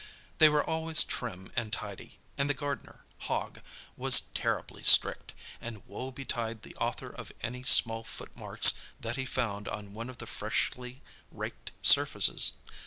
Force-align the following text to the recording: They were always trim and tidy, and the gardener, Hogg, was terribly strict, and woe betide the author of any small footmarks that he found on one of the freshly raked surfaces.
They 0.39 0.49
were 0.49 0.63
always 0.67 1.03
trim 1.03 1.51
and 1.55 1.71
tidy, 1.71 2.17
and 2.35 2.49
the 2.49 2.55
gardener, 2.55 3.05
Hogg, 3.19 3.59
was 3.95 4.19
terribly 4.33 4.81
strict, 4.81 5.35
and 5.61 5.85
woe 5.85 6.09
betide 6.09 6.63
the 6.63 6.75
author 6.77 7.09
of 7.09 7.31
any 7.41 7.61
small 7.61 8.03
footmarks 8.03 8.73
that 8.99 9.15
he 9.15 9.25
found 9.25 9.67
on 9.67 9.93
one 9.93 10.09
of 10.09 10.17
the 10.17 10.25
freshly 10.25 11.03
raked 11.31 11.69
surfaces. 11.83 12.53